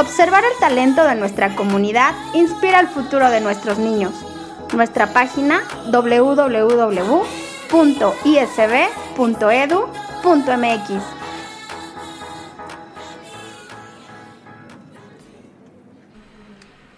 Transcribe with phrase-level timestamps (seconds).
[0.00, 4.14] Observar el talento de nuestra comunidad inspira el futuro de nuestros niños.
[4.74, 5.60] Nuestra página
[5.92, 6.90] www.isb.edu.mx.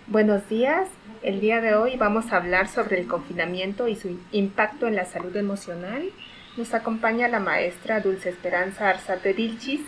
[0.06, 0.86] Buenos días,
[1.24, 5.06] el día de hoy vamos a hablar sobre el confinamiento y su impacto en la
[5.06, 6.08] salud emocional.
[6.56, 9.80] Nos acompaña la maestra Dulce Esperanza Arzate Dilchis.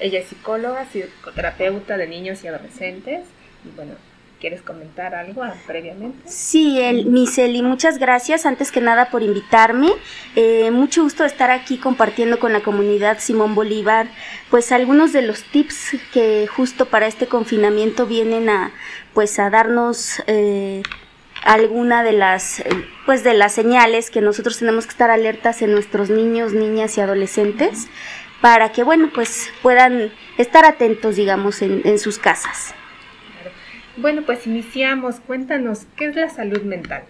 [0.00, 3.22] Ella es psicóloga, psicoterapeuta de niños y adolescentes.
[3.64, 3.94] Y bueno,
[4.40, 6.28] ¿Quieres comentar algo previamente?
[6.28, 9.90] Sí, el, Miseli, muchas gracias antes que nada por invitarme.
[10.36, 14.06] Eh, mucho gusto estar aquí compartiendo con la comunidad Simón Bolívar,
[14.48, 18.70] pues algunos de los tips que justo para este confinamiento vienen a,
[19.12, 20.84] pues a darnos eh,
[21.42, 22.62] alguna de las,
[23.06, 27.00] pues de las señales que nosotros tenemos que estar alertas en nuestros niños, niñas y
[27.00, 27.88] adolescentes
[28.40, 32.74] para que, bueno, pues puedan estar atentos, digamos, en, en sus casas.
[33.96, 35.16] Bueno, pues iniciamos.
[35.20, 37.02] Cuéntanos, ¿qué es la salud mental?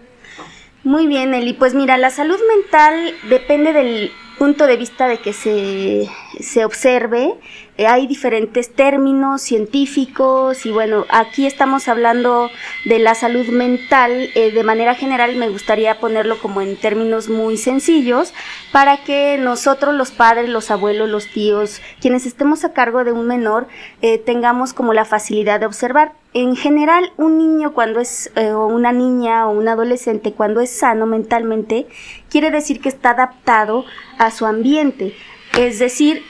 [0.85, 1.53] Muy bien, Eli.
[1.53, 6.09] Pues mira, la salud mental depende del punto de vista de que se,
[6.41, 7.35] se observe
[7.79, 12.51] eh, hay diferentes términos científicos y bueno, aquí estamos hablando
[12.85, 14.31] de la salud mental.
[14.35, 18.35] Eh, de manera general me gustaría ponerlo como en términos muy sencillos
[18.73, 23.29] para que nosotros los padres, los abuelos, los tíos, quienes estemos a cargo de un
[23.29, 23.69] menor,
[24.03, 26.15] eh, tengamos como la facilidad de observar.
[26.35, 31.07] En general, un niño cuando es, o una niña o un adolescente cuando es sano
[31.07, 31.87] mentalmente,
[32.29, 33.87] quiere decir que está adaptado
[34.19, 35.15] a su ambiente.
[35.57, 36.23] Es decir,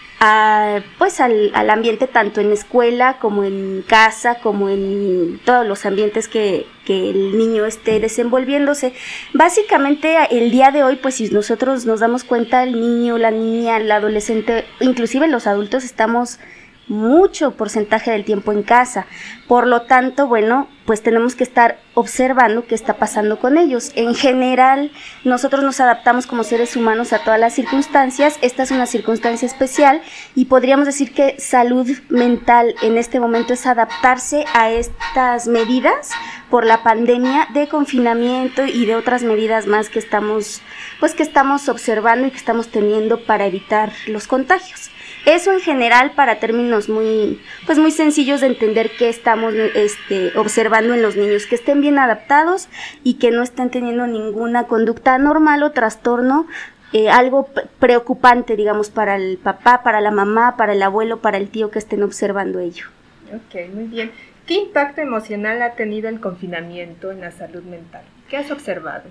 [0.99, 6.27] pues al, al, ambiente tanto en escuela como en casa, como en todos los ambientes
[6.27, 8.95] que, que, el niño esté desenvolviéndose.
[9.33, 13.77] Básicamente el día de hoy, pues si nosotros nos damos cuenta, el niño, la niña,
[13.77, 16.41] el adolescente, inclusive los adultos estamos
[16.89, 19.07] mucho porcentaje del tiempo en casa.
[19.47, 23.93] Por lo tanto, bueno, pues tenemos que estar observando qué está pasando con ellos.
[23.95, 24.91] En general,
[25.25, 28.39] nosotros nos adaptamos como seres humanos a todas las circunstancias.
[28.41, 30.01] Esta es una circunstancia especial
[30.35, 36.11] y podríamos decir que salud mental en este momento es adaptarse a estas medidas
[36.51, 40.63] por la pandemia de confinamiento y de otras medidas más que estamos
[41.01, 44.91] pues que estamos observando y que estamos teniendo para evitar los contagios.
[45.29, 50.95] Eso en general para términos muy, pues muy sencillos de entender qué estamos este, observando
[50.95, 52.71] en los niños, que estén bien adaptados
[53.05, 56.47] y que no estén teniendo ninguna conducta normal o trastorno
[56.95, 61.51] eh, algo preocupante, digamos, para el papá, para la mamá, para el abuelo, para el
[61.51, 62.87] tío que estén observando ello.
[63.29, 64.11] Ok, muy bien.
[64.47, 68.01] ¿Qué impacto emocional ha tenido el confinamiento en la salud mental?
[68.31, 69.05] ¿Qué has observado?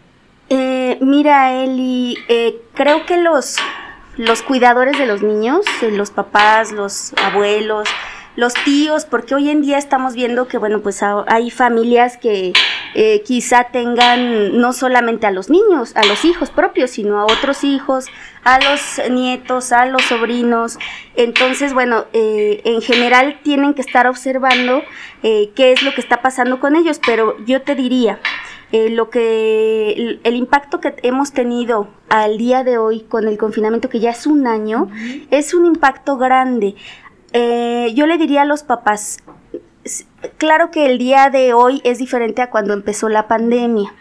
[0.50, 3.58] Eh, mira, Eli, eh, creo que los
[4.18, 7.88] los cuidadores de los niños, eh, los papás, los abuelos,
[8.36, 12.54] los tíos, porque hoy en día estamos viendo que, bueno, pues hay familias que
[12.94, 17.64] eh, quizá tengan no solamente a los niños, a los hijos propios, sino a otros
[17.64, 18.06] hijos,
[18.44, 20.78] a los nietos, a los sobrinos.
[21.16, 24.84] Entonces, bueno, eh, en general tienen que estar observando
[25.22, 28.20] qué es lo que está pasando con ellos, pero yo te diría,
[28.72, 33.90] eh, lo que el, impacto que hemos tenido al día de hoy con el confinamiento
[33.90, 34.90] que ya es un año
[35.32, 36.76] es un impacto grande.
[37.32, 39.20] Eh, yo le diría a los papás,
[40.38, 43.94] claro que el día de hoy es diferente a cuando empezó la pandemia.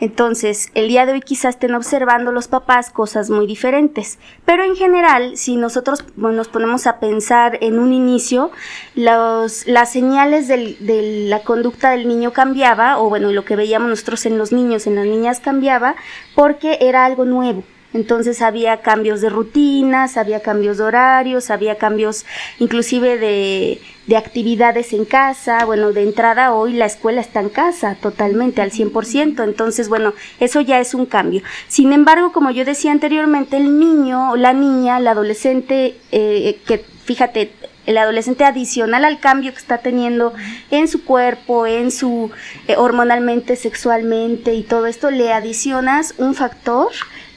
[0.00, 4.76] Entonces, el día de hoy quizás estén observando los papás cosas muy diferentes, pero en
[4.76, 8.50] general, si nosotros nos ponemos a pensar en un inicio,
[8.94, 14.26] los, las señales de la conducta del niño cambiaba, o bueno, lo que veíamos nosotros
[14.26, 15.94] en los niños, en las niñas cambiaba,
[16.34, 17.64] porque era algo nuevo.
[17.94, 22.26] Entonces había cambios de rutinas, había cambios de horarios, había cambios
[22.58, 25.64] inclusive de, de actividades en casa.
[25.64, 29.44] Bueno, de entrada hoy la escuela está en casa totalmente al 100%.
[29.44, 31.42] Entonces, bueno, eso ya es un cambio.
[31.68, 37.52] Sin embargo, como yo decía anteriormente, el niño, la niña, el adolescente, eh, que fíjate,
[37.86, 40.32] el adolescente adicional al cambio que está teniendo
[40.70, 42.30] en su cuerpo, en su
[42.66, 46.90] eh, hormonalmente, sexualmente y todo esto, le adicionas un factor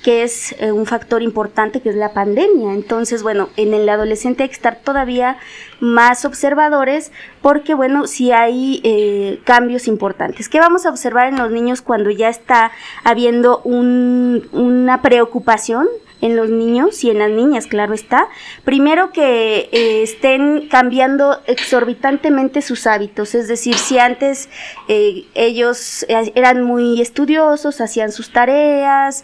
[0.07, 2.73] que es eh, un factor importante, que es la pandemia.
[2.73, 5.35] Entonces, bueno, en el adolescente hay que estar todavía
[5.81, 7.11] más observadores
[7.41, 10.47] porque, bueno, si hay eh, cambios importantes.
[10.47, 12.71] ¿Qué vamos a observar en los niños cuando ya está
[13.03, 15.87] habiendo una preocupación?
[16.21, 18.27] En los niños y en las niñas, claro está.
[18.63, 24.49] Primero que eh, estén cambiando exorbitantemente sus hábitos, es decir, si antes
[24.87, 29.23] eh, ellos eh, eran muy estudiosos, hacían sus tareas,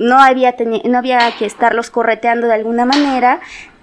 [0.00, 0.54] no, había
[0.84, 3.40] no había que estarlos correteando de alguna manera,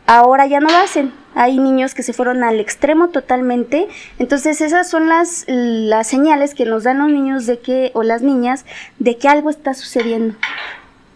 [0.08, 1.14] ahora ya no lo hacen.
[1.38, 3.90] Hay niños que se fueron al extremo totalmente.
[4.20, 8.22] Entonces esas son las, las señales que nos dan los niños de que, o las
[8.22, 8.66] niñas,
[9.00, 10.36] de que algo está sucediendo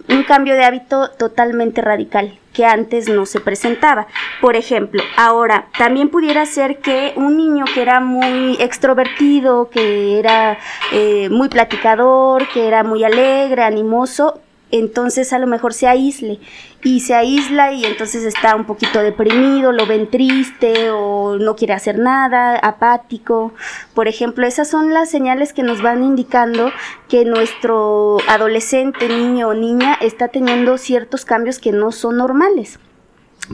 [0.10, 4.08] un cambio de hábito totalmente radical que antes no se presentaba.
[4.42, 10.58] Por ejemplo, ahora también pudiera ser que un niño que era muy extrovertido, que era
[10.92, 16.40] eh, muy platicador, que era muy alegre, animoso, entonces a lo mejor se aísle
[16.84, 21.74] y se aísla y entonces está un poquito deprimido, lo ven triste o no quiere
[21.74, 23.54] hacer nada, apático.
[23.94, 26.72] Por ejemplo, esas son las señales que nos van indicando
[27.08, 32.80] que nuestro adolescente, niño o niña está teniendo ciertos cambios que no son normales.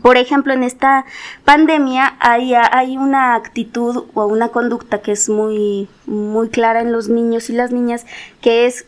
[0.01, 1.05] Por ejemplo, en esta
[1.45, 7.07] pandemia hay, hay, una actitud o una conducta que es muy, muy clara en los
[7.07, 8.05] niños y las niñas,
[8.41, 8.85] que es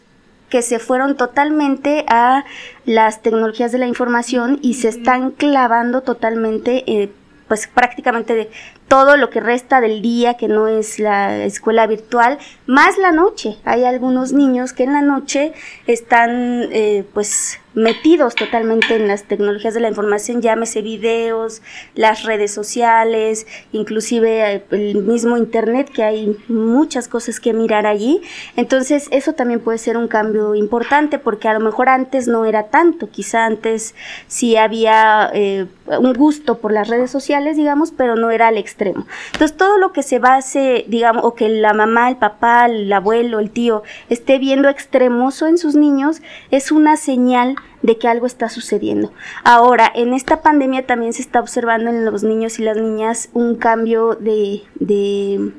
[0.49, 2.45] que se fueron totalmente a
[2.85, 7.11] las tecnologías de la información y se están clavando totalmente, eh,
[7.47, 8.49] pues prácticamente de
[8.87, 13.57] todo lo que resta del día, que no es la escuela virtual, más la noche.
[13.65, 15.53] Hay algunos niños que en la noche
[15.85, 21.61] están, eh, pues, metidos totalmente en las tecnologías de la información, llámese videos,
[21.93, 28.19] las redes sociales, inclusive eh, el mismo internet, que hay muchas cosas que mirar allí.
[28.55, 32.63] Entonces, eso también puede ser un cambio importante, porque a lo mejor antes no era
[32.63, 33.93] tanto, quizá antes
[34.25, 39.05] sí había eh, un gusto por las redes sociales, digamos, pero no era al extremo.
[39.33, 43.39] Entonces, todo lo que se base, digamos, o que la mamá, el papá, el abuelo,
[43.39, 48.49] el tío esté viendo extremoso en sus niños, es una señal de que algo está
[48.49, 49.13] sucediendo.
[49.43, 53.55] Ahora, en esta pandemia también se está observando en los niños y las niñas un
[53.55, 55.51] cambio de, de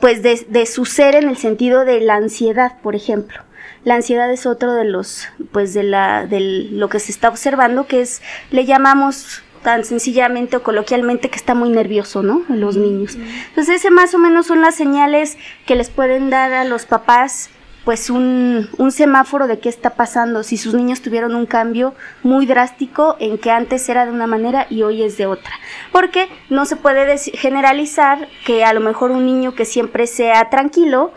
[0.00, 3.40] pues de, de su ser en el sentido de la ansiedad, por ejemplo.
[3.84, 7.86] La ansiedad es otro de los, pues de la, de lo que se está observando,
[7.86, 12.42] que es, le llamamos tan sencillamente o coloquialmente que está muy nervioso, ¿no?
[12.48, 13.16] Los niños.
[13.48, 17.50] Entonces, ese más o menos son las señales que les pueden dar a los papás
[17.84, 22.46] pues un, un, semáforo de qué está pasando, si sus niños tuvieron un cambio muy
[22.46, 25.52] drástico en que antes era de una manera y hoy es de otra.
[25.92, 31.12] Porque no se puede generalizar que a lo mejor un niño que siempre sea tranquilo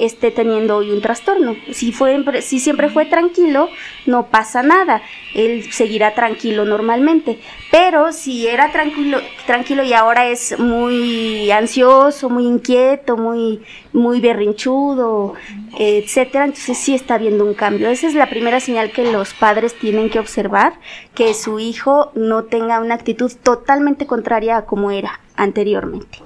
[0.00, 1.54] esté teniendo hoy un trastorno.
[1.72, 3.68] Si, fue, si siempre fue tranquilo,
[4.06, 5.02] no pasa nada.
[5.34, 7.38] Él seguirá tranquilo normalmente.
[7.70, 13.60] Pero si era tranquilo, tranquilo y ahora es muy ansioso, muy inquieto, muy,
[13.92, 15.34] muy berrinchudo,
[15.78, 17.90] etcétera, entonces sí está habiendo un cambio.
[17.90, 20.74] Esa es la primera señal que los padres tienen que observar,
[21.14, 26.18] que su hijo no tenga una actitud totalmente contraria a como era anteriormente.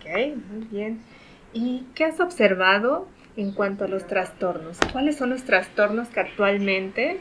[0.00, 1.07] Ok, muy bien.
[1.52, 4.78] ¿Y qué has observado en cuanto a los trastornos?
[4.92, 7.20] ¿Cuáles son los trastornos que actualmente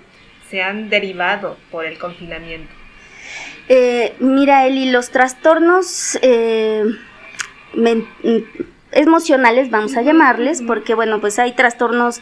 [0.50, 2.72] se han derivado por el confinamiento?
[3.70, 6.84] Eh, mira, Eli, los trastornos eh,
[8.92, 12.22] emocionales, vamos a llamarles, porque bueno, pues hay trastornos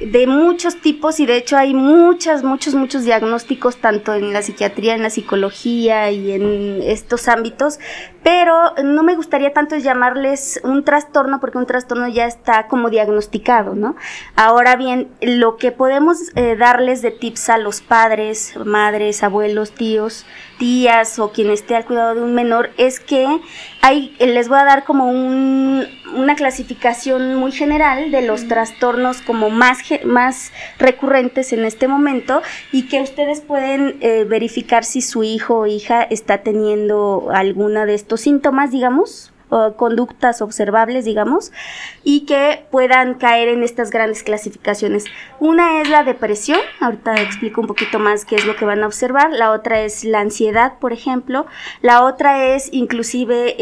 [0.00, 4.94] de muchos tipos y de hecho hay muchas, muchos, muchos diagnósticos tanto en la psiquiatría,
[4.94, 7.78] en la psicología y en estos ámbitos,
[8.22, 13.74] pero no me gustaría tanto llamarles un trastorno porque un trastorno ya está como diagnosticado,
[13.74, 13.96] ¿no?
[14.36, 20.26] Ahora bien, lo que podemos eh, darles de tips a los padres, madres, abuelos, tíos,
[20.58, 23.26] tías o quien esté al cuidado de un menor es que
[23.80, 29.50] hay, les voy a dar como un, una clasificación muy general de los trastornos como
[29.50, 32.42] más, más recurrentes en este momento
[32.72, 37.94] y que ustedes pueden eh, verificar si su hijo o hija está teniendo alguna de
[37.94, 41.52] estos síntomas, digamos, o conductas observables, digamos,
[42.04, 45.04] y que puedan caer en estas grandes clasificaciones.
[45.40, 48.86] Una es la depresión, ahorita explico un poquito más qué es lo que van a
[48.86, 51.46] observar, la otra es la ansiedad, por ejemplo,
[51.82, 53.56] la otra es inclusive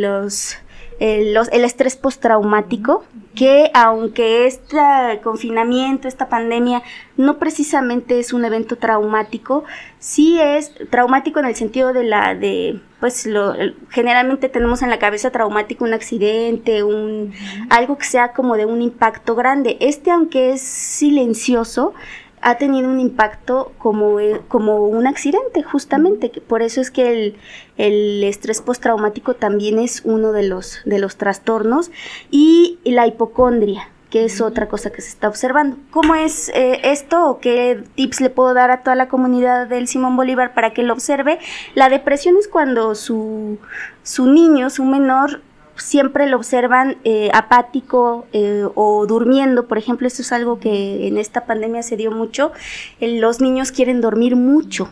[0.00, 0.56] los
[1.02, 3.04] el, el estrés postraumático,
[3.34, 4.78] que aunque este
[5.24, 6.80] confinamiento, esta pandemia,
[7.16, 9.64] no precisamente es un evento traumático,
[9.98, 13.52] sí es traumático en el sentido de la de pues lo,
[13.90, 17.32] generalmente tenemos en la cabeza traumático un accidente, un
[17.68, 19.78] algo que sea como de un impacto grande.
[19.80, 21.94] Este aunque es silencioso,
[22.42, 26.28] ha tenido un impacto como, eh, como un accidente, justamente.
[26.46, 27.36] Por eso es que el,
[27.82, 31.90] el estrés postraumático también es uno de los, de los trastornos
[32.30, 35.78] y la hipocondria que es otra cosa que se está observando.
[35.90, 39.88] ¿Cómo es eh, esto o qué tips le puedo dar a toda la comunidad del
[39.88, 41.38] Simón Bolívar para que lo observe?
[41.74, 43.56] La depresión es cuando su,
[44.02, 45.40] su niño, su menor,
[45.76, 49.66] siempre lo observan eh, apático eh, o durmiendo.
[49.66, 52.52] Por ejemplo, esto es algo que en esta pandemia se dio mucho.
[53.00, 54.90] los niños quieren dormir mucho.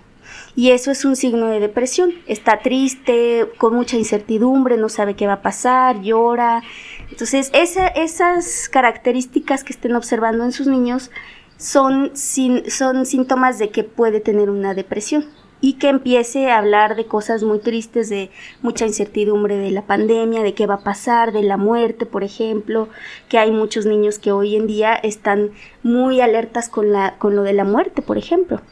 [0.57, 2.13] Y eso es un signo de depresión.
[2.27, 6.63] Está triste, con mucha incertidumbre, no sabe qué va a pasar, llora.
[7.11, 11.11] Entonces, esas características que estén observando en sus niños
[11.57, 15.27] son, son síntomas de que puede tener una depresión
[15.61, 18.31] y que empiece a hablar de cosas muy tristes, de
[18.63, 22.89] mucha incertidumbre de la pandemia, de qué va a pasar, de la muerte, por ejemplo,
[23.29, 25.51] que hay muchos niños que hoy en día están
[25.83, 28.63] muy alertas con, la, con lo de la muerte, por ejemplo.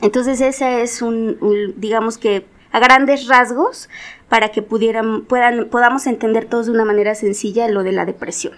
[0.00, 3.88] Entonces ese es un, digamos que a grandes rasgos
[4.28, 8.54] para que pudieran, podamos entender todos de una manera sencilla lo de la depresión.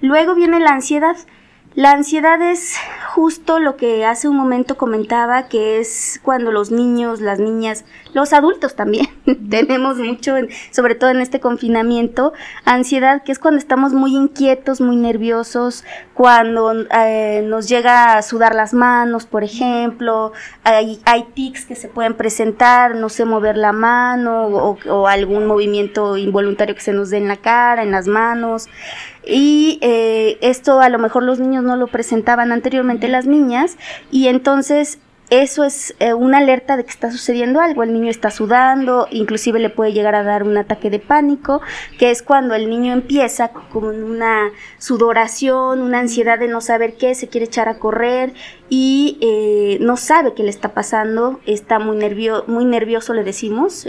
[0.00, 1.16] Luego viene la ansiedad.
[1.74, 2.76] La ansiedad es
[3.14, 7.84] justo lo que hace un momento comentaba, que es cuando los niños, las niñas,
[8.14, 9.06] los adultos también
[9.50, 10.34] tenemos mucho,
[10.70, 12.32] sobre todo en este confinamiento,
[12.64, 15.84] ansiedad, que es cuando estamos muy inquietos, muy nerviosos,
[16.14, 20.32] cuando eh, nos llega a sudar las manos, por ejemplo,
[20.64, 26.16] hay, hay tics que se pueden presentar, no sé, mover la mano o, algún movimiento
[26.16, 28.66] involuntario que se nos dé en la cara, en las manos.
[29.24, 33.76] Y eh, esto a lo mejor los niños no lo presentaban anteriormente las niñas
[34.10, 34.98] y entonces
[35.30, 37.82] eso es eh, una alerta de que está sucediendo algo.
[37.82, 41.60] El niño está sudando, inclusive le puede llegar a dar un ataque de pánico,
[41.98, 47.14] que es cuando el niño empieza con una sudoración, una ansiedad de no saber qué,
[47.14, 48.32] se quiere echar a correr
[48.70, 53.86] y eh, no sabe qué le está pasando, está muy, nervio muy nervioso, le decimos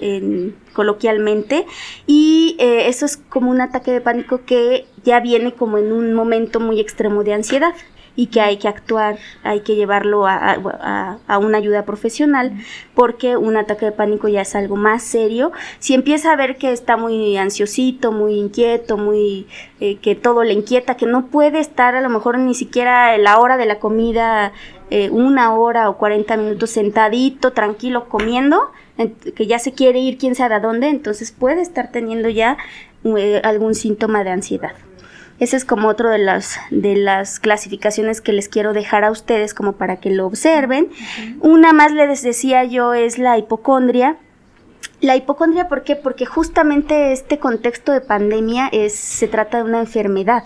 [0.73, 1.65] coloquialmente,
[2.05, 6.13] y eh, eso es como un ataque de pánico que ya viene como en un
[6.13, 7.73] momento muy extremo de ansiedad
[8.19, 12.51] y que hay que actuar, hay que llevarlo a, una ayuda profesional
[12.93, 15.53] porque un ataque de pánico ya es algo más serio.
[15.79, 19.47] Si empieza a ver que está muy ansiosito, muy inquieto, muy
[19.79, 23.39] eh, que todo le inquieta, que no puede estar a lo mejor ni siquiera la
[23.39, 24.51] hora de la comida,
[24.89, 28.69] eh, una hora o 40 minutos sentadito, tranquilo, comiendo,
[29.33, 32.57] que ya se quiere ir quién sabe a dónde, entonces puede estar teniendo ya
[33.05, 34.73] eh, algún síntoma de ansiedad.
[35.39, 39.53] Ese es como otro de las, de las clasificaciones que les quiero dejar a ustedes
[39.53, 40.89] como para que lo observen.
[41.39, 44.17] Una más les decía yo es la hipocondria.
[45.01, 45.95] La hipocondria, ¿por qué?
[45.95, 50.43] Porque justamente este contexto de pandemia es, se trata de una enfermedad,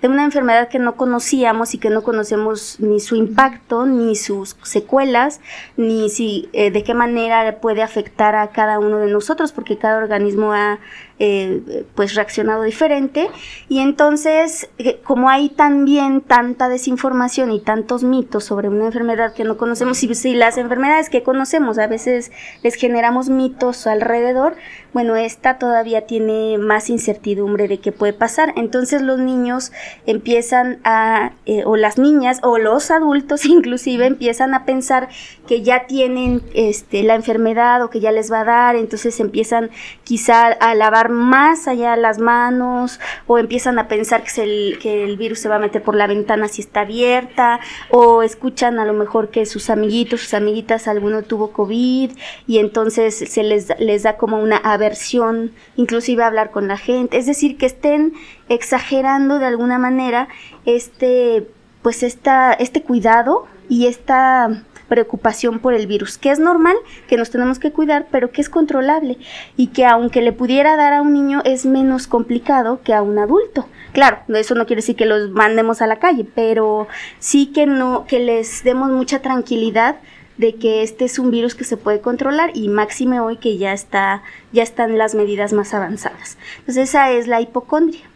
[0.00, 4.56] de una enfermedad que no conocíamos y que no conocemos ni su impacto, ni sus
[4.62, 5.40] secuelas,
[5.76, 9.98] ni si, eh, de qué manera puede afectar a cada uno de nosotros, porque cada
[9.98, 10.80] organismo ha
[11.24, 13.30] eh, pues reaccionado diferente
[13.68, 19.44] y entonces eh, como hay también tanta desinformación y tantos mitos sobre una enfermedad que
[19.44, 22.32] no conocemos y si las enfermedades que conocemos a veces
[22.64, 24.56] les generamos mitos alrededor
[24.92, 28.52] bueno, esta todavía tiene más incertidumbre de qué puede pasar.
[28.56, 29.72] Entonces los niños
[30.06, 35.08] empiezan a, eh, o las niñas, o los adultos inclusive, empiezan a pensar
[35.46, 39.70] que ya tienen este, la enfermedad o que ya les va a dar, entonces empiezan
[40.04, 45.16] quizá a lavar más allá las manos, o empiezan a pensar que, el, que el
[45.16, 48.92] virus se va a meter por la ventana si está abierta, o escuchan a lo
[48.92, 52.10] mejor que sus amiguitos, sus amiguitas, alguno tuvo COVID,
[52.46, 57.26] y entonces se les, les da como una versión, inclusive hablar con la gente, es
[57.26, 58.14] decir, que estén
[58.48, 60.28] exagerando de alguna manera
[60.64, 61.48] este,
[61.82, 66.76] pues esta, este cuidado y esta preocupación por el virus, que es normal,
[67.08, 69.16] que nos tenemos que cuidar, pero que es controlable
[69.56, 73.18] y que aunque le pudiera dar a un niño es menos complicado que a un
[73.18, 73.66] adulto.
[73.92, 78.04] Claro, eso no quiere decir que los mandemos a la calle, pero sí que no
[78.06, 79.96] que les demos mucha tranquilidad
[80.38, 83.72] de que este es un virus que se puede controlar y máxime hoy que ya
[83.72, 84.22] está
[84.52, 86.38] ya están las medidas más avanzadas.
[86.60, 88.12] Entonces esa es la hipocondria.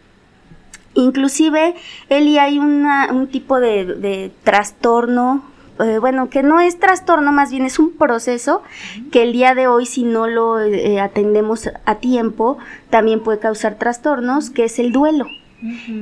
[0.97, 1.75] Inclusive,
[2.09, 5.43] Eli, hay un tipo de, trastorno,
[5.79, 8.63] eh, bueno, que no es trastorno, más bien es un proceso
[9.11, 12.57] que el día de hoy, si no lo eh, atendemos a tiempo,
[12.89, 15.27] también puede causar trastornos, que es el duelo.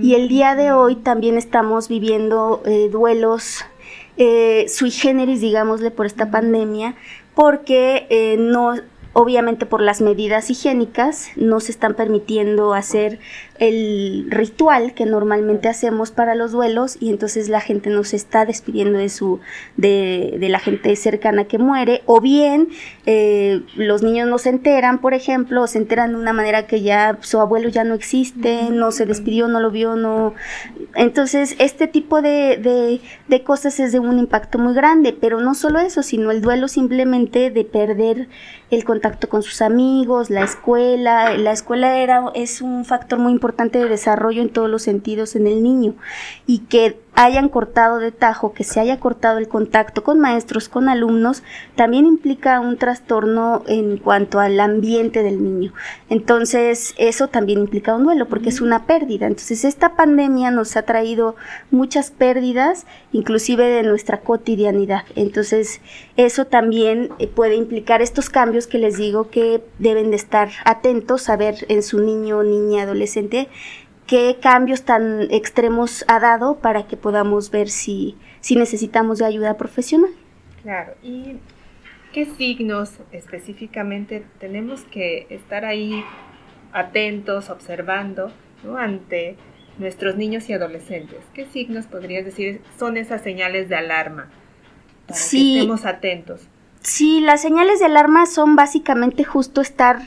[0.02, 3.66] Y el día de hoy también estamos viviendo eh, duelos
[4.18, 6.96] eh, sui generis, digámosle, por esta pandemia,
[7.34, 8.76] porque eh, no
[9.18, 13.20] obviamente por las medidas higiénicas no se están permitiendo hacer
[13.60, 19.00] el ritual que normalmente hacemos para los duelos y entonces la gente nos está despidiendo
[19.00, 19.40] de su
[19.78, 22.02] de, de la gente cercana que muere.
[22.06, 22.70] O bien
[23.06, 26.82] eh, los niños no se enteran por ejemplo o se enteran de una manera que
[26.82, 30.34] ya su abuelo ya no existe no se despidió no lo vio no.
[30.94, 35.54] Entonces este tipo de, de, de cosas es de un impacto muy grande pero no
[35.54, 38.28] solo eso sino el duelo simplemente de perder
[38.72, 41.38] el contacto con sus amigos, la escuela.
[41.38, 43.45] La escuela era, es un factor muy importante
[43.80, 45.96] de desarrollo en todos los sentidos en el niño
[46.48, 50.90] y que hayan cortado de tajo, que se haya cortado el contacto con maestros, con
[50.90, 51.44] alumnos,
[51.76, 55.74] también implica un trastorno en cuanto al ambiente del niño.
[56.10, 59.28] Entonces, eso también implica un duelo porque es una pérdida.
[59.28, 61.36] Entonces, esta pandemia nos ha traído
[61.72, 65.04] muchas pérdidas, inclusive de nuestra cotidianidad.
[65.16, 65.82] Entonces,
[66.18, 71.30] eso también eh, puede implicar estos cambios que les digo que deben de estar atentos
[71.30, 73.48] a ver en su niño, niña, adolescente,
[74.08, 79.58] qué cambios tan extremos ha dado para que podamos ver si, si necesitamos de ayuda
[79.58, 80.12] profesional.
[80.64, 81.38] Claro, y
[82.14, 86.04] qué signos específicamente tenemos que estar ahí
[86.72, 88.32] atentos, observando
[88.78, 89.38] ante
[89.78, 91.20] nuestros niños y adolescentes.
[91.34, 94.30] ¿Qué signos podrías decir son esas señales de alarma
[95.08, 96.48] para que estemos atentos?
[96.82, 100.00] Sí, las señales de alarma son básicamente justo estar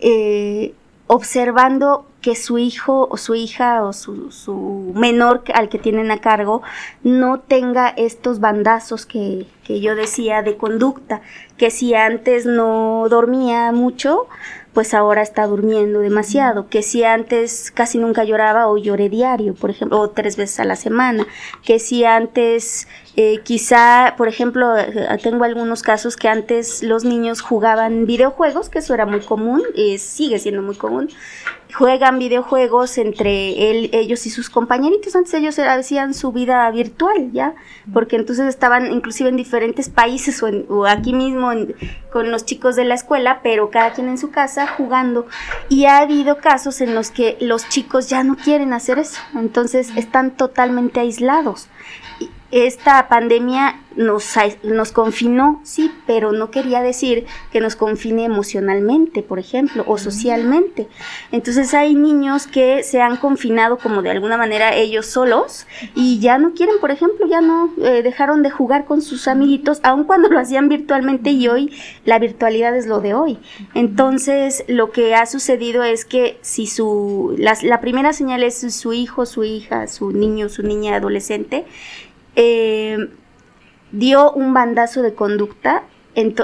[0.00, 0.74] eh,
[1.06, 6.20] observando que su hijo o su hija o su, su, menor al que tienen a
[6.20, 6.62] cargo
[7.02, 11.20] no tenga estos bandazos que, que yo decía de conducta,
[11.58, 14.26] que si antes no dormía mucho,
[14.72, 19.70] pues ahora está durmiendo demasiado, que si antes casi nunca lloraba o lloré diario, por
[19.70, 21.26] ejemplo, o tres veces a la semana,
[21.62, 27.42] que si antes eh, quizá, por ejemplo, eh, tengo algunos casos que antes los niños
[27.42, 31.08] jugaban videojuegos, que eso era muy común, y sigue siendo muy común,
[31.72, 35.14] juegan videojuegos entre ellos y sus compañeritos.
[35.14, 37.54] Antes ellos hacían su vida virtual, ¿ya?
[37.92, 41.50] Porque entonces estaban inclusive en diferentes países o, aquí mismo
[42.12, 45.26] con los chicos de la escuela, pero cada quien en su casa jugando.
[45.68, 49.90] Y ha habido casos en los que los chicos ya no quieren hacer eso, entonces
[49.96, 51.68] están totalmente aislados
[52.54, 59.40] esta pandemia nos, nos confinó, sí, pero no quería decir que nos confine emocionalmente, por
[59.40, 60.86] ejemplo, o socialmente.
[61.32, 66.38] Entonces hay niños que se han confinado como de alguna manera ellos solos y ya
[66.38, 70.28] no quieren, por ejemplo, ya no eh, dejaron de jugar con sus amiguitos, aun cuando
[70.28, 71.72] lo hacían virtualmente y hoy
[72.04, 73.38] la virtualidad es lo de hoy.
[73.74, 78.92] Entonces lo que ha sucedido es que si su, la, la primera señal es su
[78.92, 81.64] hijo, su hija, su niño, su niña adolescente,
[82.36, 83.08] eh,
[83.92, 85.82] dio un bandazo de conducta.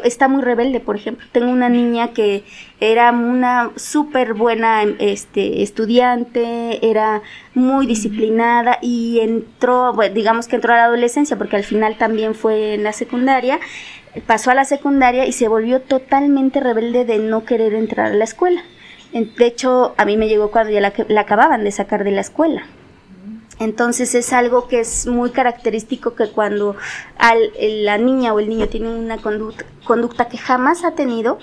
[0.03, 1.25] Está muy rebelde, por ejemplo.
[1.31, 2.43] Tengo una niña que
[2.81, 7.23] era una súper buena este, estudiante, era
[7.55, 12.75] muy disciplinada y entró, digamos que entró a la adolescencia porque al final también fue
[12.75, 13.61] en la secundaria
[14.27, 18.25] pasó a la secundaria y se volvió totalmente rebelde de no querer entrar a la
[18.25, 18.63] escuela.
[19.13, 22.65] De hecho, a mí me llegó cuando ya la acababan de sacar de la escuela.
[23.61, 26.77] Entonces es algo que es muy característico que cuando
[27.59, 31.39] la niña o el niño tiene una conducta, que jamás ha tenido,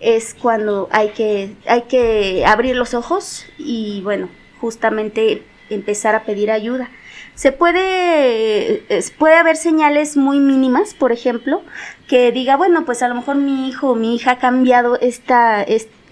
[0.00, 4.28] es cuando hay que, hay que abrir los ojos y bueno,
[4.60, 6.90] justamente empezar a pedir ayuda.
[7.36, 8.82] Se puede,
[9.16, 11.62] puede haber señales muy mínimas, por ejemplo,
[12.08, 15.62] que diga, bueno, pues a lo mejor mi hijo o mi hija ha cambiado esta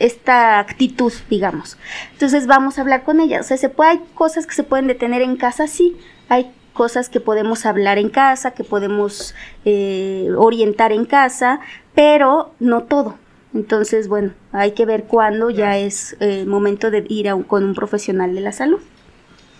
[0.01, 1.79] esta actitud, digamos.
[2.13, 3.41] Entonces vamos a hablar con ella.
[3.41, 5.97] O sea, se puede, hay cosas que se pueden detener en casa, sí.
[6.29, 9.35] Hay cosas que podemos hablar en casa, que podemos
[9.65, 11.61] eh, orientar en casa,
[11.95, 13.19] pero no todo.
[13.53, 18.35] Entonces, bueno, hay que ver cuándo ya es eh, momento de ir con un profesional
[18.35, 18.81] de la salud.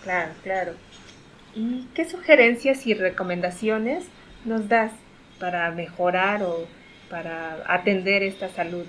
[0.03, 0.73] Claro, claro.
[1.53, 4.05] ¿Y qué sugerencias y recomendaciones
[4.45, 4.91] nos das
[5.39, 6.65] para mejorar o
[7.09, 8.85] para atender esta salud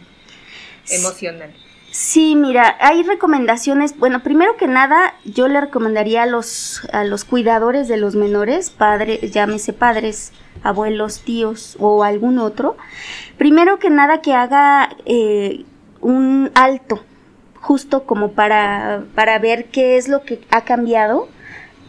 [0.91, 1.53] emocional.
[1.93, 3.99] Sí, mira, hay recomendaciones.
[3.99, 8.71] Bueno, primero que nada, yo le recomendaría a los, a los cuidadores de los menores,
[8.71, 12.79] padres, llámese padres, abuelos, tíos o algún otro,
[13.37, 15.67] primero que nada que haga eh,
[16.01, 17.05] un alto,
[17.61, 21.29] justo como para, para ver qué es lo que ha cambiado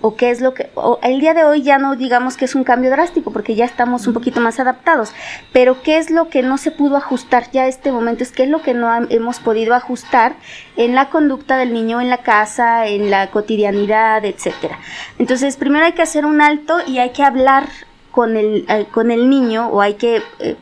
[0.05, 0.69] o qué es lo que
[1.01, 4.05] el día de hoy ya no digamos que es un cambio drástico porque ya estamos
[4.05, 5.13] un poquito más adaptados,
[5.53, 8.49] pero qué es lo que no se pudo ajustar ya este momento es qué es
[8.49, 10.35] lo que no hemos podido ajustar
[10.75, 14.77] en la conducta del niño en la casa, en la cotidianidad, etcétera.
[15.19, 17.69] Entonces, primero hay que hacer un alto y hay que hablar
[18.11, 20.57] con el, eh, con el niño o hay que eh,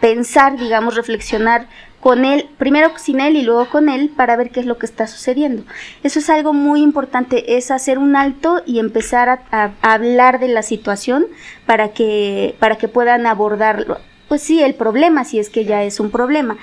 [0.00, 1.66] pensar, digamos, reflexionar
[2.02, 4.86] con él, primero sin él y luego con él para ver qué es lo que
[4.86, 5.62] está sucediendo.
[6.02, 10.62] Eso es algo muy importante, es hacer un alto y empezar a, hablar de la
[10.62, 11.26] situación
[11.64, 13.98] para que, para que puedan abordarlo.
[14.26, 16.56] Pues sí, el problema, si es que ya es un problema.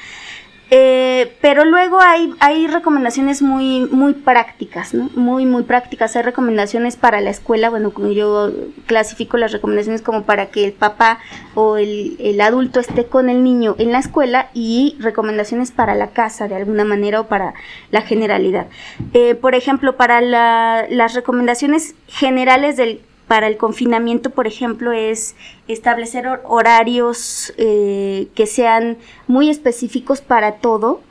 [0.71, 5.09] Eh, pero luego hay, hay recomendaciones muy, muy prácticas, ¿no?
[5.15, 6.15] Muy, muy prácticas.
[6.15, 8.51] Hay recomendaciones para la escuela, bueno, yo
[8.85, 11.19] clasifico las recomendaciones como para que el papá
[11.55, 16.07] o el, el adulto esté con el niño en la escuela y recomendaciones para la
[16.07, 17.53] casa de alguna manera o para
[17.89, 18.67] la generalidad.
[19.13, 25.35] Eh, por ejemplo, para la, las recomendaciones generales del para el confinamiento, por ejemplo, es
[25.67, 31.01] establecer horarios eh, que sean muy específicos para todo.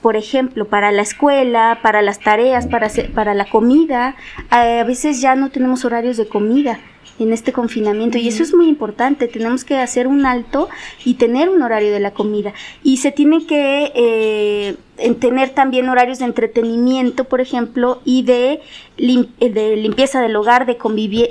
[0.00, 4.14] Por ejemplo, para la escuela, para las tareas, para, para la comida.
[4.50, 6.78] A veces ya no tenemos horarios de comida
[7.18, 10.68] en este confinamiento y eso es muy importante, tenemos que hacer un alto
[11.04, 12.52] y tener un horario de la comida
[12.82, 14.76] y se tiene que eh,
[15.20, 18.60] tener también horarios de entretenimiento, por ejemplo, y de,
[18.98, 20.76] de limpieza del hogar, de,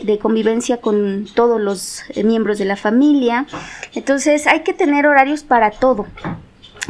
[0.04, 3.46] de convivencia con todos los eh, miembros de la familia.
[3.94, 6.06] Entonces hay que tener horarios para todo.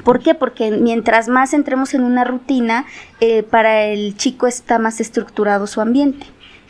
[0.03, 0.35] ¿Por qué?
[0.35, 2.85] Porque mientras más entremos en una rutina,
[3.19, 6.27] eh, para el chico está más estructurado su ambiente.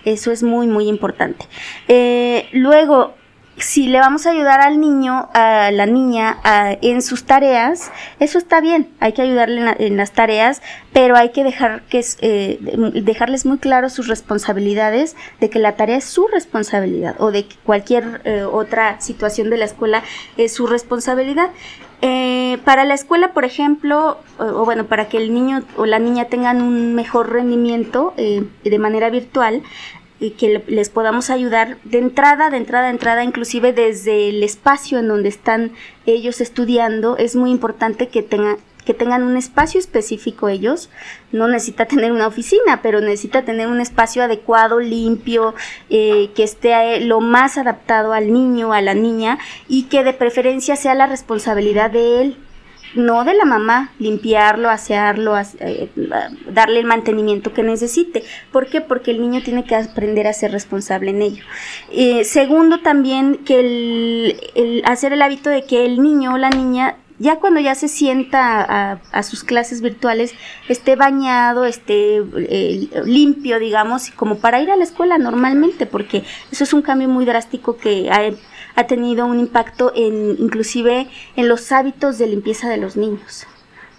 [0.08, 1.46] Eso es muy, muy importante.
[1.90, 3.14] Eh, luego,
[3.58, 6.38] si le vamos a ayudar al niño, a la niña,
[6.82, 7.92] en sus tareas,
[8.22, 10.62] eso está bien, hay que ayudarle en, las tareas,
[10.94, 12.58] pero hay que dejar que eh,
[13.04, 17.56] dejarles muy claro sus responsabilidades, de que la tarea es su responsabilidad o de que
[17.66, 20.04] cualquier eh, otra situación de la escuela
[20.38, 21.50] es su responsabilidad.
[22.64, 26.62] para la escuela, por ejemplo, o, bueno, para que el niño o la niña tengan
[26.62, 29.64] un mejor rendimiento de manera virtual,
[30.20, 35.00] y que les podamos ayudar de entrada, de entrada, de entrada, inclusive desde el espacio
[35.00, 35.72] en donde están
[36.06, 40.90] ellos estudiando, es muy importante que tengan que tengan un espacio específico ellos,
[41.34, 45.54] no necesita tener una oficina, pero necesita tener un espacio adecuado, limpio,
[45.90, 50.78] eh, que esté lo más adaptado al niño, a la niña, y que de preferencia
[50.78, 52.38] sea la responsabilidad de él,
[52.98, 55.90] no de la mamá, limpiarlo, asearlo, eh,
[56.52, 58.24] darle el mantenimiento que necesite.
[58.52, 58.82] ¿Por qué?
[58.82, 61.44] Porque el niño tiene que aprender a ser responsable en ello.
[61.92, 63.60] Eh, segundo, también que
[64.56, 67.88] el, hacer el hábito de que el niño o la niña ya cuando ya se
[67.88, 70.36] sienta a, sus clases virtuales,
[70.70, 76.64] esté bañado, esté eh, limpio, digamos, como para ir a la escuela normalmente, porque eso
[76.64, 78.38] es un cambio muy drástico que hay
[78.78, 83.48] ha tenido un impacto en inclusive en los hábitos de limpieza de los niños.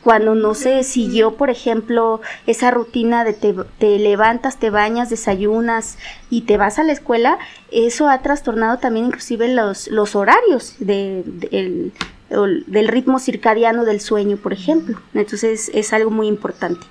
[0.04, 5.98] Cuando no se siguió, por ejemplo, esa rutina de te, levantas, te bañas, desayunas
[6.30, 7.38] y te vas a la escuela,
[7.72, 11.24] eso ha trastornado también inclusive los, los horarios de,
[12.30, 15.00] del ritmo circadiano del sueño, por ejemplo.
[15.12, 16.86] Entonces es algo muy importante.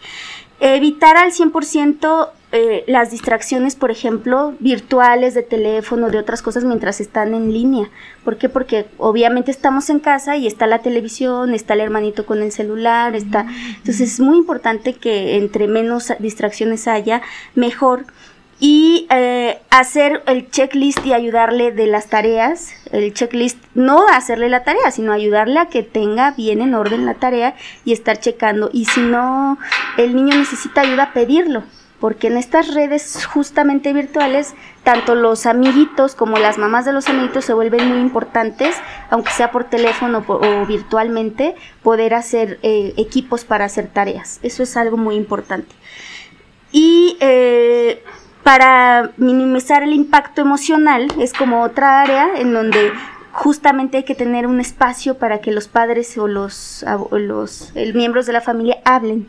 [0.60, 7.02] Evitar al 100% eh, las distracciones, por ejemplo, virtuales, de teléfono, de otras cosas mientras
[7.02, 7.89] están en línea.
[8.24, 8.48] ¿Por qué?
[8.48, 13.15] Porque obviamente estamos en casa y está la televisión, está el hermanito con el celular,
[13.15, 13.46] está...
[13.76, 17.22] Entonces es muy importante que entre menos distracciones haya,
[17.54, 18.06] mejor
[18.60, 24.63] y eh, hacer el checklist y ayudarle de las tareas, el checklist, no hacerle la
[24.63, 28.70] tarea, sino ayudarle a que tenga bien en orden la tarea y estar checando.
[28.74, 29.58] Y si no,
[29.98, 31.63] el niño necesita ayuda, pedirlo
[32.00, 37.46] porque en estas redes justamente virtuales, tanto los amiguitos como las mamás de los amiguitos
[37.46, 38.76] se vuelven muy importantes,
[39.10, 44.39] aunque sea por teléfono o, virtualmente, poder hacer eh, equipos para hacer tareas.
[44.43, 45.74] Eso es algo muy importante.
[46.72, 48.04] Y eh,
[48.47, 52.93] para minimizar el impacto emocional, es como otra área en donde
[53.33, 58.31] justamente hay que tener un espacio para que los padres o los, los miembros de
[58.31, 59.27] la familia hablen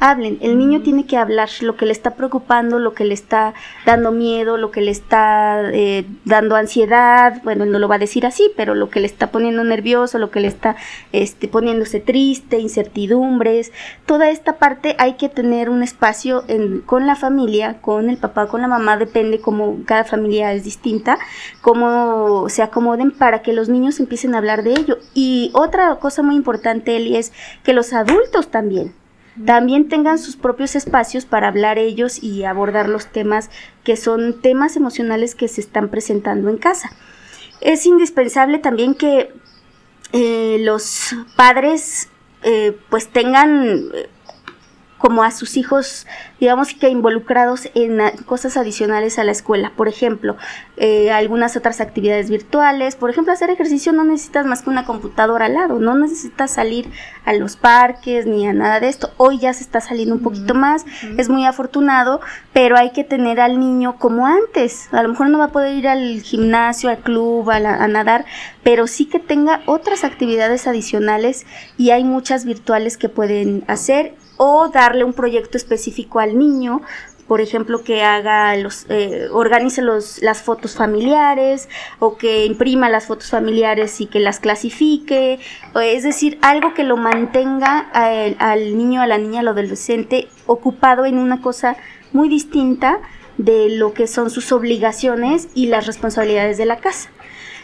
[0.00, 0.38] hablen.
[0.40, 4.12] El niño tiene que hablar lo que le está preocupando, lo que le está dando
[4.12, 7.40] miedo, lo que le está eh, dando ansiedad.
[7.42, 10.30] Bueno, no lo va a decir así, pero lo que le está poniendo nervioso, lo
[10.30, 10.76] que le está
[11.12, 13.72] este, poniéndose triste, incertidumbres.
[14.06, 16.44] Toda esta parte hay que tener un espacio
[16.86, 21.18] con la familia, con el papá, con la mamá, depende como cada familia es distinta,
[21.60, 24.98] cómo se acomoden para que los niños empiecen a hablar de ello.
[25.14, 27.32] Y otra cosa muy importante, Eli, es
[27.64, 28.94] que los adultos también
[29.44, 33.50] también tengan sus propios espacios para hablar ellos y abordar los temas
[33.84, 36.90] que son temas emocionales que se están presentando en casa.
[37.60, 39.32] Es indispensable también que
[40.12, 42.08] eh, los padres
[42.42, 43.90] eh, pues tengan
[44.98, 46.06] como a sus hijos,
[46.40, 49.72] digamos que involucrados en cosas adicionales a la escuela.
[49.76, 50.36] Por ejemplo,
[50.76, 52.96] eh, algunas otras actividades virtuales.
[52.96, 56.90] Por ejemplo, hacer ejercicio no necesitas más que una computadora al lado, no necesitas salir
[57.24, 59.10] a los parques ni a nada de esto.
[59.16, 60.84] Hoy ya se está saliendo un poquito más,
[61.16, 62.20] es muy afortunado,
[62.52, 64.92] pero hay que tener al niño como antes.
[64.92, 68.24] A lo mejor no va a poder ir al gimnasio, al club, a nadar,
[68.64, 74.68] pero sí que tenga otras actividades adicionales y hay muchas virtuales que pueden hacer o
[74.68, 76.80] darle un proyecto específico al niño,
[77.28, 83.06] por ejemplo, que haga los, eh, organice los, las fotos familiares o que imprima las
[83.06, 85.38] fotos familiares y que las clasifique,
[85.74, 91.18] es decir, algo que lo mantenga al, niño, a la niña, al adolescente ocupado en
[91.18, 91.76] una cosa
[92.14, 93.00] muy distinta
[93.36, 97.10] de lo que son sus obligaciones y las responsabilidades de la casa.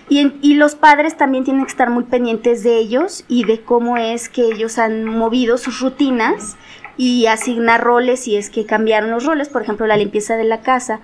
[0.08, 3.96] Y, y, los padres también tienen que estar muy pendientes de ellos y de cómo
[3.96, 6.56] es que ellos han movido sus rutinas
[6.96, 10.60] y asignar roles si es que cambiaron los roles, por ejemplo, la limpieza de la
[10.60, 11.00] casa.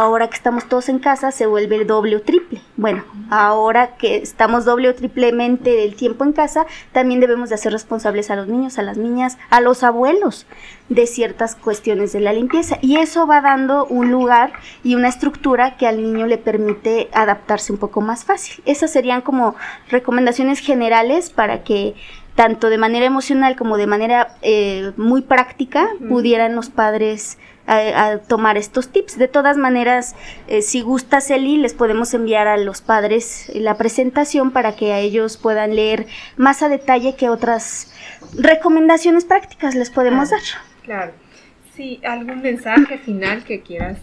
[0.00, 2.62] Ahora que estamos todos en casa se vuelve el doble o triple.
[2.78, 7.70] Bueno, ahora que estamos doble o triplemente del tiempo en casa, también debemos de hacer
[7.70, 10.46] responsables a los niños, a las niñas, a los abuelos
[10.88, 12.78] de ciertas cuestiones de la limpieza.
[12.80, 17.70] Y eso va dando un lugar y una estructura que al niño le permite adaptarse
[17.70, 18.62] un poco más fácil.
[18.64, 19.54] Esas serían como
[19.90, 21.94] recomendaciones generales para que
[22.36, 27.36] tanto de manera emocional como de manera eh, muy práctica, pudieran los padres
[27.70, 29.18] a, tomar estos tips.
[29.18, 30.16] De todas maneras,
[30.48, 34.98] eh, si gusta Celi, les podemos enviar a los padres la presentación para que a
[34.98, 36.06] ellos puedan leer
[36.36, 37.92] más a detalle qué otras
[38.34, 40.40] recomendaciones prácticas les podemos dar.
[40.82, 41.12] Claro.
[41.74, 43.98] Sí, ¿algún mensaje final que quieras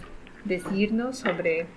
[0.45, 1.67] decirnos sobre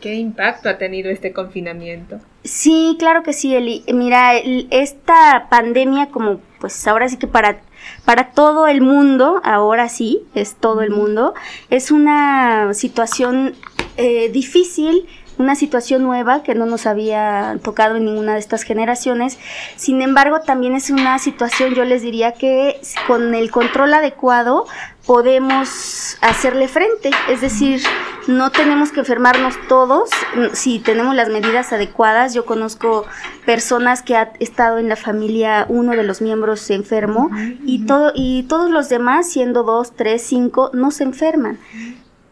[0.00, 2.20] ¿Qué impacto ha tenido este confinamiento?
[2.42, 3.84] Sí, claro que sí, Eli.
[3.92, 4.32] Mira,
[4.70, 7.60] esta pandemia, como pues ahora sí que para,
[8.04, 11.34] para todo el mundo, ahora sí, es todo el mundo,
[11.70, 13.54] es una situación
[13.96, 15.06] eh, difícil,
[15.38, 19.38] una situación nueva que no nos había tocado en ninguna de estas generaciones.
[19.76, 24.66] Sin embargo, también es una situación, yo les diría que con el control adecuado
[25.10, 27.10] podemos hacerle frente.
[27.28, 27.82] Es decir,
[28.28, 30.08] no tenemos que enfermarnos todos
[30.52, 32.32] si tenemos las medidas adecuadas.
[32.32, 33.06] Yo conozco
[33.44, 37.28] personas que ha estado en la familia uno de los miembros enfermo
[37.66, 41.58] y todo y todos los demás, siendo dos, tres, cinco, no se enferman.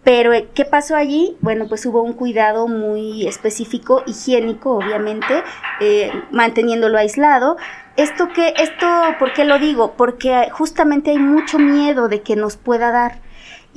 [0.04, 1.36] Pero, eh, ¿qué pasó allí?
[1.40, 5.42] Bueno, pues hubo un cuidado muy específico, higiénico, obviamente,
[5.80, 7.56] eh, manteniéndolo aislado.
[7.98, 8.86] ¿Esto qué, esto,
[9.18, 9.94] por qué lo digo?
[9.96, 13.18] Porque justamente hay mucho miedo de que nos pueda dar.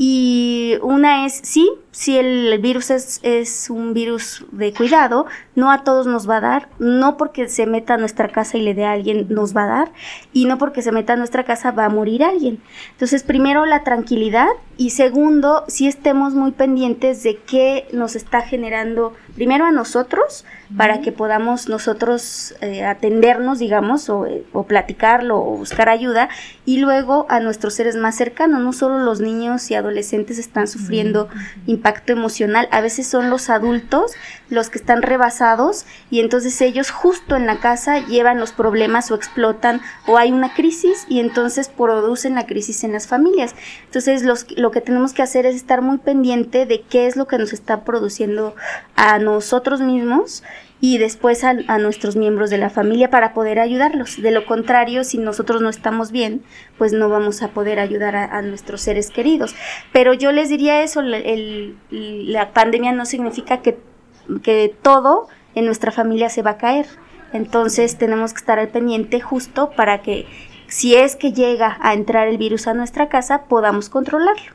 [0.03, 5.83] Y una es, sí, si el virus es, es, un virus de cuidado, no a
[5.83, 8.83] todos nos va a dar, no porque se meta a nuestra casa y le dé
[8.83, 9.91] a alguien nos va a dar,
[10.33, 12.63] y no porque se meta a nuestra casa va a morir alguien.
[12.93, 19.13] Entonces, primero la tranquilidad y segundo, si estemos muy pendientes de qué nos está generando,
[19.35, 25.57] primero a nosotros, para que podamos nosotros eh, atendernos, digamos, o, eh, o platicarlo o
[25.57, 26.29] buscar ayuda,
[26.65, 31.29] y luego a nuestros seres más cercanos, no solo los niños y adolescentes están sufriendo
[31.67, 34.13] impacto emocional, a veces son los adultos
[34.49, 39.15] los que están rebasados y entonces ellos justo en la casa llevan los problemas o
[39.15, 43.55] explotan o hay una crisis y entonces producen la crisis en las familias.
[43.85, 47.27] Entonces los, lo que tenemos que hacer es estar muy pendiente de qué es lo
[47.27, 48.55] que nos está produciendo
[48.95, 50.43] a nosotros mismos
[50.81, 54.19] y después a, nuestros miembros de la familia para poder ayudarlos.
[54.19, 56.41] De lo contrario, si nosotros no estamos bien,
[56.79, 59.55] pues no vamos a poder ayudar a, nuestros seres queridos.
[59.91, 63.77] Pero yo les diría eso, la pandemia no significa que,
[64.43, 66.87] que todo en nuestra familia se va a caer.
[67.33, 70.25] Entonces tenemos que estar al pendiente justo para que
[70.67, 74.53] si es que llega a entrar el virus a nuestra casa, podamos controlarlo.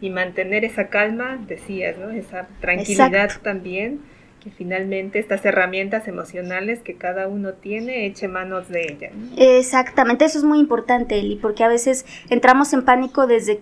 [0.00, 2.10] Y mantener esa calma, decías, ¿no?
[2.10, 4.00] Esa tranquilidad también
[4.40, 9.12] que finalmente estas herramientas emocionales que cada uno tiene eche manos de ellas.
[9.36, 13.60] Exactamente, eso es muy importante, Eli, porque a veces entramos en pánico desde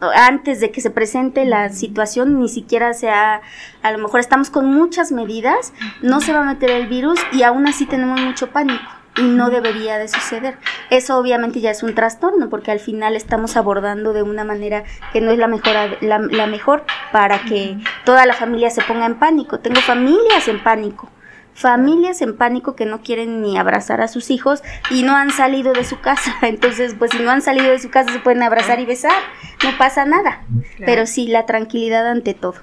[0.00, 3.40] antes de que se presente la situación, ni siquiera sea,
[3.82, 7.42] a lo mejor estamos con muchas medidas, no se va a meter el virus y
[7.42, 8.84] aún así tenemos mucho pánico
[9.16, 10.58] y no debería de suceder.
[10.90, 15.20] Eso obviamente ya es un trastorno porque al final estamos abordando de una manera que
[15.20, 19.58] no es la mejor, la, mejor para que toda la familia se ponga en pánico.
[19.60, 21.08] Tengo familias en pánico
[21.56, 25.72] familias en pánico que no quieren ni abrazar a sus hijos y no han salido
[25.72, 26.34] de su casa.
[26.42, 29.22] Entonces, pues si no han salido de su casa se pueden abrazar y besar,
[29.64, 30.42] no pasa nada.
[30.84, 32.54] Pero sí, la tranquilidad ante todo.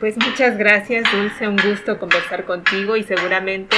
[0.00, 3.76] Pues muchas gracias, Dulce, un gusto conversar contigo y seguramente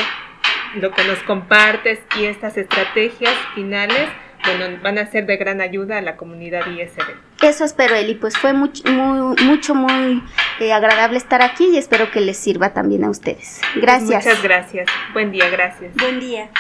[0.77, 4.09] lo que nos compartes y estas estrategias finales
[4.47, 7.03] bueno, van a ser de gran ayuda a la comunidad ISB.
[7.43, 8.15] Eso espero, Eli.
[8.15, 10.23] Pues fue mucho, muy, mucho, muy
[10.61, 13.61] eh, agradable estar aquí y espero que les sirva también a ustedes.
[13.75, 14.25] Gracias.
[14.25, 14.89] Muchas gracias.
[15.13, 15.95] Buen día, gracias.
[15.95, 16.51] Buen día.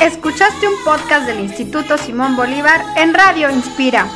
[0.00, 4.06] Escuchaste un podcast del Instituto Simón Bolívar en Radio Inspira.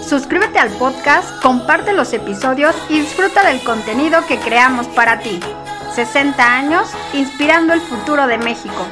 [0.00, 5.40] Suscríbete al podcast, comparte los episodios y disfruta del contenido que creamos para ti.
[5.94, 8.86] 60 años inspirando el futuro de México.